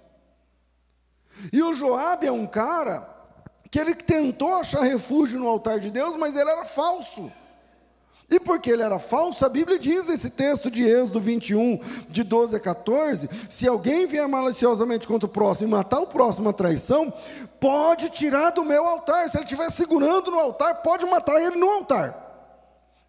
[1.52, 3.10] E o Joab é um cara
[3.70, 7.32] que ele tentou achar refúgio no altar de Deus, mas ele era falso.
[8.30, 11.80] E porque ele era falso, a Bíblia diz nesse texto de Êxodo 21,
[12.10, 16.50] de 12 a 14: se alguém vier maliciosamente contra o próximo e matar o próximo
[16.50, 17.14] a traição,
[17.60, 19.30] pode tirar do meu altar.
[19.30, 22.23] Se ele estiver segurando no altar, pode matar ele no altar.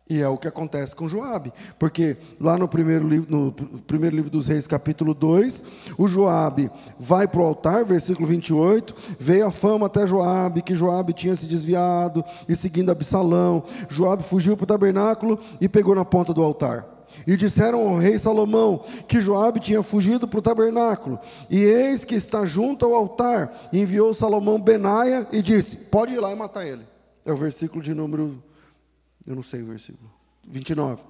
[0.08, 3.52] E é o que acontece com Joabe, porque lá no primeiro livro, no
[3.86, 5.64] primeiro livro dos Reis, capítulo 2,
[5.96, 11.14] o Joabe vai para o altar, versículo 28, veio a fama até Joabe, que Joabe
[11.14, 13.62] tinha se desviado e seguindo Absalão.
[13.88, 16.86] Joabe fugiu para o tabernáculo e pegou na ponta do altar.
[17.26, 21.18] E disseram ao rei Salomão que Joabe tinha fugido para o tabernáculo.
[21.48, 23.50] E eis que está junto ao altar.
[23.72, 26.82] Enviou Salomão Benaia e disse: Pode ir lá e matar ele.
[27.24, 28.42] É o versículo de número
[29.26, 30.10] eu não sei o versículo.
[30.46, 31.04] 29.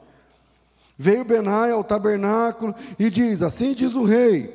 [0.96, 4.54] Veio Benai ao tabernáculo e diz: Assim diz o rei,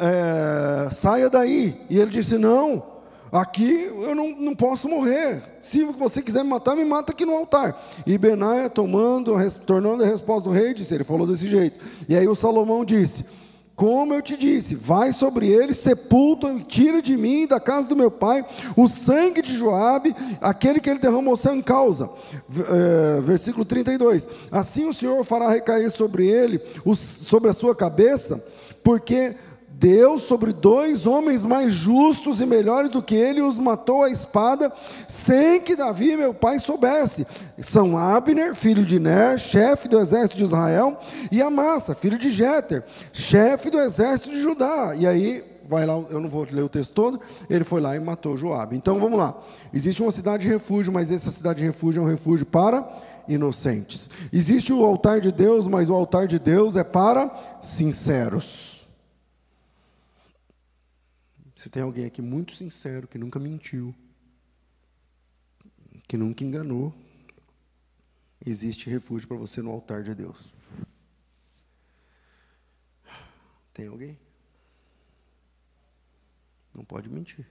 [0.00, 1.80] é, saia daí.
[1.90, 2.82] E ele disse: Não,
[3.32, 5.42] aqui eu não, não posso morrer.
[5.60, 7.80] Se você quiser me matar, me mata aqui no altar.
[8.06, 9.34] E Benaia, tomando,
[9.66, 11.84] tornando a resposta do rei, disse: Ele falou desse jeito.
[12.08, 13.24] E aí o Salomão disse:
[13.74, 17.96] como eu te disse, vai sobre ele, sepulta e tira de mim, da casa do
[17.96, 18.44] meu pai,
[18.76, 22.10] o sangue de Joabe, aquele que ele derramou sem causa.
[22.50, 24.28] É, versículo 32.
[24.50, 26.60] Assim o Senhor fará recair sobre ele,
[26.94, 28.44] sobre a sua cabeça,
[28.82, 29.34] porque
[29.82, 34.72] Deus sobre dois homens mais justos e melhores do que ele os matou à espada,
[35.08, 37.26] sem que Davi, meu pai, soubesse.
[37.58, 41.00] São Abner, filho de Ner, chefe do exército de Israel,
[41.32, 44.94] e Amassa, filho de Jeter, chefe do exército de Judá.
[44.96, 47.20] E aí, vai lá, eu não vou ler o texto todo,
[47.50, 48.76] ele foi lá e matou Joabe.
[48.76, 49.36] Então vamos lá.
[49.74, 52.88] Existe uma cidade de refúgio, mas essa cidade de refúgio é um refúgio para
[53.26, 54.08] inocentes.
[54.32, 57.28] Existe o altar de Deus, mas o altar de Deus é para
[57.60, 58.71] sinceros.
[61.62, 63.94] Se tem alguém aqui muito sincero, que nunca mentiu,
[66.08, 66.92] que nunca enganou,
[68.44, 70.52] existe refúgio para você no altar de Deus.
[73.72, 74.18] Tem alguém?
[76.74, 77.46] Não pode mentir.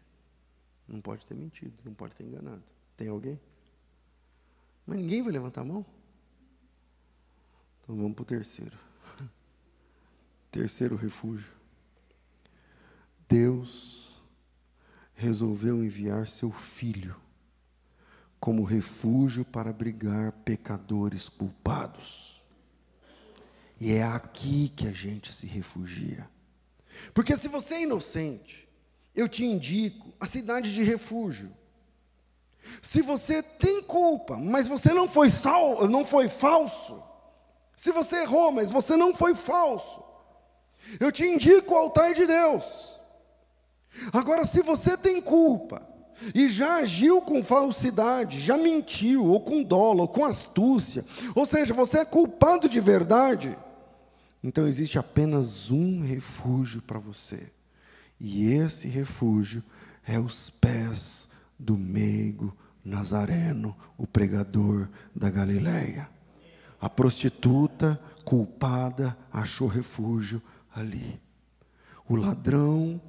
[0.85, 2.65] Não pode ter mentido, não pode ter enganado.
[2.97, 3.39] Tem alguém?
[4.85, 5.85] Mas ninguém vai levantar a mão?
[7.79, 8.77] Então vamos para o terceiro.
[10.51, 11.53] Terceiro refúgio.
[13.29, 14.00] Deus
[15.21, 17.15] resolveu enviar seu filho
[18.39, 22.41] como refúgio para abrigar pecadores culpados.
[23.79, 26.27] E é aqui que a gente se refugia.
[27.13, 28.67] Porque se você é inocente,
[29.15, 31.55] eu te indico a cidade de refúgio.
[32.81, 37.01] Se você tem culpa, mas você não foi sal, não foi falso.
[37.75, 40.03] Se você errou, mas você não foi falso.
[40.99, 42.99] Eu te indico o altar de Deus.
[44.13, 45.87] Agora, se você tem culpa
[46.35, 51.73] e já agiu com falsidade, já mentiu, ou com dolo, ou com astúcia, ou seja,
[51.73, 53.57] você é culpado de verdade,
[54.43, 57.51] então existe apenas um refúgio para você.
[58.19, 59.63] E esse refúgio
[60.05, 66.09] é os pés do meigo Nazareno, o pregador da Galileia.
[66.79, 70.41] A prostituta culpada achou refúgio
[70.73, 71.19] ali.
[72.07, 72.99] O ladrão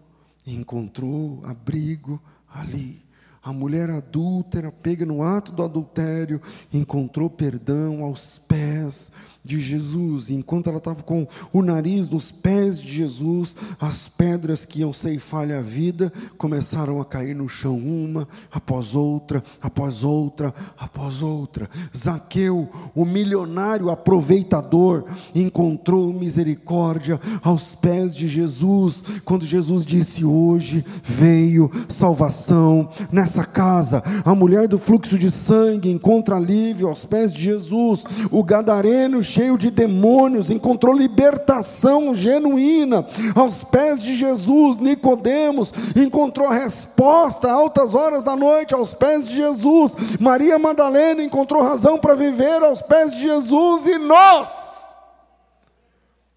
[0.46, 2.20] encontrou abrigo
[2.52, 3.02] ali.
[3.42, 6.40] A mulher adúltera, pega no ato do adultério,
[6.72, 9.10] encontrou perdão aos pés
[9.44, 10.30] de Jesus.
[10.30, 15.52] Enquanto ela estava com o nariz nos pés de Jesus, as pedras que iam ceifar-lhe
[15.52, 21.68] a vida começaram a cair no chão, uma após outra, após outra, após outra.
[21.96, 31.70] Zaqueu, o milionário aproveitador, encontrou misericórdia aos pés de Jesus, quando Jesus disse: Hoje veio
[31.88, 34.02] salvação nessa casa.
[34.24, 38.04] A mulher do fluxo de sangue encontra alívio aos pés de Jesus.
[38.30, 44.78] O gadareno cheio de demônios, encontrou libertação genuína aos pés de Jesus.
[44.78, 49.94] Nicodemos encontrou resposta altas horas da noite aos pés de Jesus.
[50.20, 54.94] Maria Madalena encontrou razão para viver aos pés de Jesus e nós,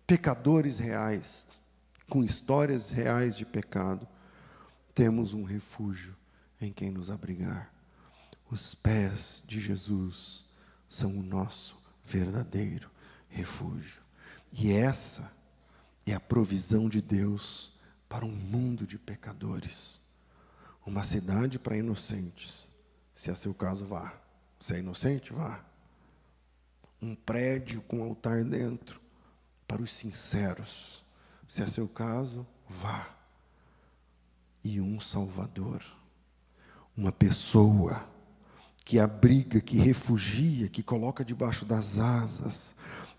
[0.07, 1.47] pecadores reais,
[2.09, 4.07] com histórias reais de pecado,
[4.93, 6.15] temos um refúgio
[6.61, 7.73] em quem nos abrigar.
[8.49, 10.45] Os pés de Jesus
[10.87, 12.89] são o nosso verdadeiro
[13.27, 14.01] refúgio.
[14.53, 15.31] E essa
[16.05, 17.73] é a provisão de Deus
[18.07, 19.99] para um mundo de pecadores.
[20.85, 22.71] Uma cidade para inocentes.
[23.13, 24.13] Se é seu caso, vá.
[24.59, 25.65] Se é inocente, vá.
[27.01, 29.01] Um prédio com altar dentro
[29.67, 31.03] para os sinceros.
[31.47, 33.09] Se é seu caso, vá.
[34.63, 35.83] E um Salvador.
[36.95, 38.07] Uma pessoa
[38.85, 42.75] que abriga, que refugia, que coloca debaixo das asas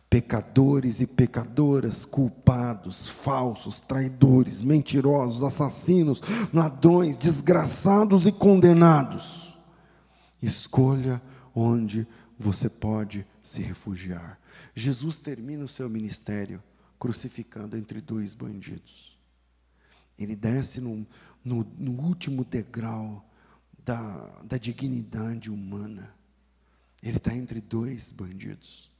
[0.08, 6.20] pecadores e pecadoras, culpados, falsos, traidores, mentirosos, assassinos,
[6.54, 9.58] ladrões, desgraçados e condenados.
[10.40, 11.20] Escolha
[11.54, 12.06] onde
[12.38, 14.38] você pode se refugiar.
[14.74, 16.62] Jesus termina o seu ministério
[16.98, 19.18] crucificando entre dois bandidos.
[20.18, 21.06] Ele desce no,
[21.44, 23.24] no, no último degrau
[23.86, 26.12] da, da dignidade humana.
[27.00, 28.90] Ele está entre dois bandidos,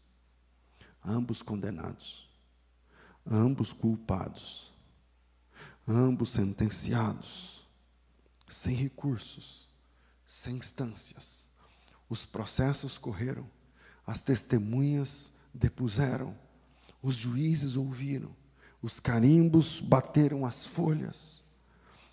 [1.05, 2.31] ambos condenados,
[3.29, 4.73] ambos culpados,
[5.89, 7.67] ambos sentenciados,
[8.49, 9.69] sem recursos,
[10.25, 11.51] sem instâncias.
[12.09, 13.51] Os processos correram,
[14.07, 16.39] as testemunhas depuseram,
[17.03, 18.31] os juízes ouviram,
[18.81, 21.43] os carimbos bateram as folhas,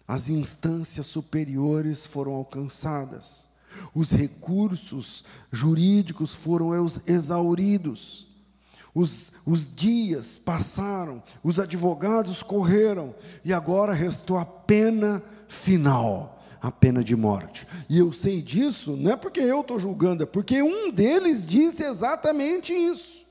[0.07, 3.49] as instâncias superiores foram alcançadas,
[3.93, 6.71] os recursos jurídicos foram
[7.07, 8.27] exauridos,
[8.93, 16.33] os, os dias passaram, os advogados correram, e agora restou a pena final
[16.63, 17.67] a pena de morte.
[17.89, 21.83] E eu sei disso, não é porque eu estou julgando, é porque um deles disse
[21.83, 23.25] exatamente isso.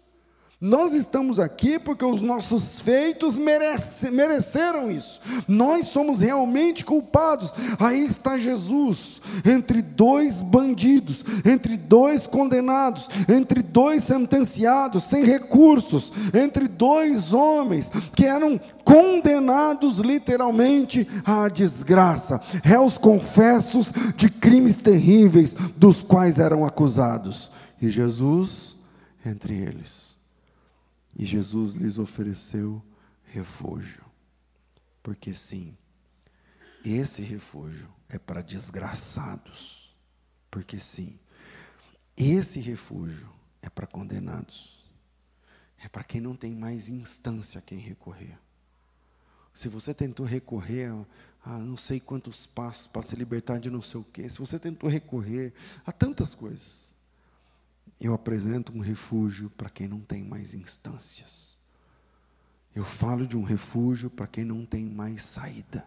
[0.64, 5.20] Nós estamos aqui porque os nossos feitos merece, mereceram isso.
[5.48, 7.52] Nós somos realmente culpados.
[7.80, 16.68] Aí está Jesus, entre dois bandidos, entre dois condenados, entre dois sentenciados, sem recursos, entre
[16.68, 26.38] dois homens que eram condenados literalmente à desgraça, réus confessos de crimes terríveis dos quais
[26.38, 27.50] eram acusados.
[27.80, 28.76] E Jesus
[29.26, 30.21] entre eles.
[31.14, 32.82] E Jesus lhes ofereceu
[33.24, 34.04] refúgio.
[35.02, 35.76] Porque sim,
[36.84, 39.94] esse refúgio é para desgraçados.
[40.50, 41.18] Porque sim,
[42.16, 43.28] esse refúgio
[43.60, 44.84] é para condenados.
[45.82, 48.38] É para quem não tem mais instância a quem recorrer.
[49.52, 53.82] Se você tentou recorrer a, a não sei quantos passos para se libertar de não
[53.82, 55.52] sei o quê, se você tentou recorrer
[55.84, 56.91] a tantas coisas,
[58.06, 61.56] eu apresento um refúgio para quem não tem mais instâncias.
[62.74, 65.86] Eu falo de um refúgio para quem não tem mais saída.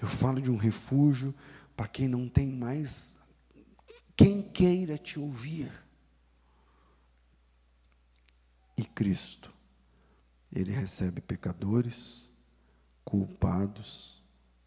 [0.00, 1.32] Eu falo de um refúgio
[1.76, 3.20] para quem não tem mais
[4.16, 5.70] quem queira te ouvir.
[8.76, 9.52] E Cristo,
[10.52, 12.28] Ele recebe pecadores,
[13.04, 14.20] culpados,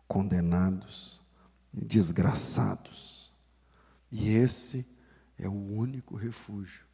[0.07, 1.21] condenados,
[1.73, 3.33] desgraçados.
[4.09, 4.96] E esse
[5.37, 6.85] é o único refúgio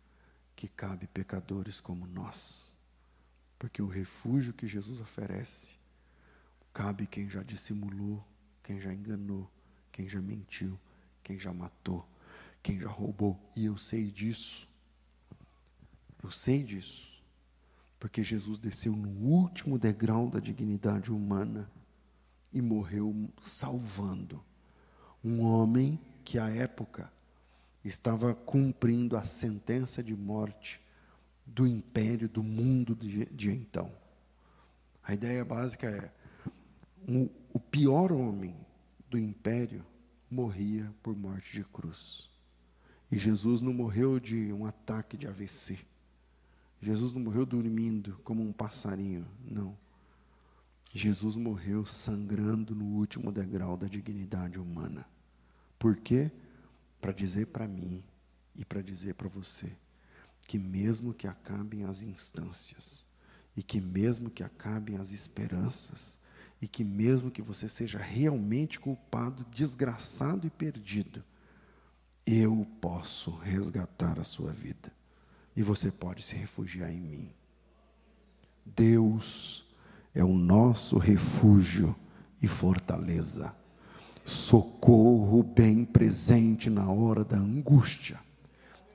[0.56, 2.72] que cabe pecadores como nós.
[3.58, 5.78] Porque o refúgio que Jesus oferece
[6.74, 8.26] cabe quem já dissimulou,
[8.62, 9.50] quem já enganou,
[9.91, 10.80] quem já mentiu,
[11.24, 12.08] quem já matou,
[12.62, 13.39] quem já roubou.
[13.56, 14.68] E eu sei disso.
[16.22, 17.14] Eu sei disso.
[18.00, 21.72] Porque Jesus desceu no último degrau da dignidade humana
[22.52, 24.44] e morreu salvando
[25.24, 27.12] um homem que à época
[27.84, 30.81] estava cumprindo a sentença de morte
[31.45, 33.91] do império, do mundo de, de então.
[35.03, 36.11] A ideia básica é:
[37.07, 38.55] um, o pior homem
[39.09, 39.86] do império
[40.29, 42.29] morria por morte de cruz.
[43.11, 45.77] E Jesus não morreu de um ataque de AVC.
[46.81, 49.77] Jesus não morreu dormindo como um passarinho, não.
[50.93, 55.05] Jesus morreu sangrando no último degrau da dignidade humana.
[55.77, 56.31] Por quê?
[57.04, 58.01] Para dizer para mim
[58.56, 59.70] e para dizer para você
[60.47, 63.08] que mesmo que acabem as instâncias,
[63.58, 66.20] e que mesmo que acabem as esperanças,
[66.62, 71.22] e que mesmo que você seja realmente culpado, desgraçado e perdido,
[72.26, 74.89] eu posso resgatar a sua vida.
[75.58, 77.34] E você pode se refugiar em mim.
[78.66, 79.66] Deus
[80.16, 81.93] é o nosso refúgio
[82.41, 83.54] e fortaleza
[84.26, 88.19] socorro bem presente na hora da angústia.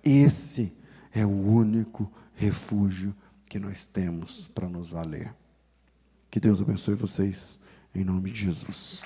[0.04, 0.72] Esse
[1.12, 3.14] é o único refúgio
[3.48, 5.34] que nós temos para nos valer.
[6.30, 7.60] Que Deus abençoe vocês,
[7.94, 9.02] em nome de Jesus.